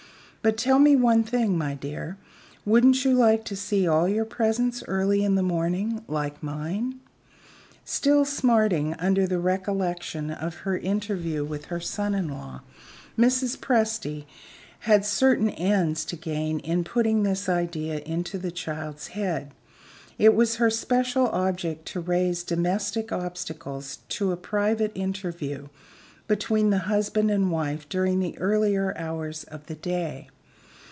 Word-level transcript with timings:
"But 0.43 0.57
tell 0.57 0.79
me 0.79 0.95
one 0.95 1.23
thing, 1.23 1.55
my 1.55 1.75
dear, 1.75 2.17
wouldn't 2.65 3.05
you 3.05 3.13
like 3.13 3.43
to 3.45 3.55
see 3.55 3.87
all 3.87 4.09
your 4.09 4.25
presents 4.25 4.83
early 4.87 5.23
in 5.23 5.35
the 5.35 5.43
morning, 5.43 6.03
like 6.07 6.41
mine?" 6.41 6.95
Still 7.85 8.25
smarting 8.25 8.95
under 8.95 9.27
the 9.27 9.37
recollection 9.37 10.31
of 10.31 10.55
her 10.65 10.79
interview 10.79 11.45
with 11.45 11.65
her 11.65 11.79
son 11.79 12.15
in 12.15 12.27
law, 12.27 12.61
Mrs. 13.15 13.55
Presty 13.55 14.25
had 14.79 15.05
certain 15.05 15.51
ends 15.51 16.03
to 16.05 16.15
gain 16.15 16.57
in 16.61 16.83
putting 16.85 17.21
this 17.21 17.47
idea 17.47 17.99
into 17.99 18.39
the 18.39 18.49
child's 18.49 19.09
head. 19.09 19.51
It 20.17 20.33
was 20.33 20.55
her 20.55 20.71
special 20.71 21.27
object 21.27 21.85
to 21.89 21.99
raise 21.99 22.41
domestic 22.41 23.11
obstacles 23.11 23.99
to 24.09 24.31
a 24.31 24.37
private 24.37 24.91
interview 24.95 25.67
between 26.27 26.69
the 26.69 26.77
husband 26.87 27.29
and 27.29 27.51
wife 27.51 27.89
during 27.89 28.19
the 28.21 28.37
earlier 28.37 28.97
hours 28.97 29.43
of 29.45 29.65
the 29.65 29.75
day. 29.75 30.29